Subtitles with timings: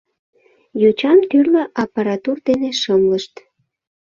[0.81, 3.33] Йочам тӱрлӧ аппаратур дене шымлышт.